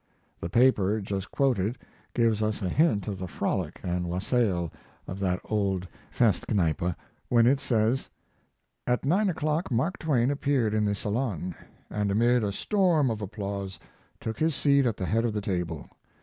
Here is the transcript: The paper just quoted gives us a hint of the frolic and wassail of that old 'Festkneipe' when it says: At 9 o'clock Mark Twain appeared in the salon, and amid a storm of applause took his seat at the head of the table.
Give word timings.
The 0.39 0.49
paper 0.49 0.99
just 0.99 1.29
quoted 1.29 1.77
gives 2.15 2.41
us 2.41 2.63
a 2.63 2.69
hint 2.69 3.07
of 3.07 3.19
the 3.19 3.27
frolic 3.27 3.79
and 3.83 4.07
wassail 4.07 4.71
of 5.05 5.19
that 5.19 5.39
old 5.45 5.87
'Festkneipe' 6.11 6.95
when 7.29 7.45
it 7.45 7.59
says: 7.59 8.09
At 8.87 9.05
9 9.05 9.29
o'clock 9.29 9.69
Mark 9.69 9.99
Twain 9.99 10.31
appeared 10.31 10.73
in 10.73 10.85
the 10.85 10.95
salon, 10.95 11.53
and 11.91 12.09
amid 12.09 12.43
a 12.43 12.51
storm 12.51 13.11
of 13.11 13.21
applause 13.21 13.77
took 14.19 14.39
his 14.39 14.55
seat 14.55 14.87
at 14.87 14.97
the 14.97 15.05
head 15.05 15.23
of 15.23 15.33
the 15.33 15.41
table. 15.41 15.87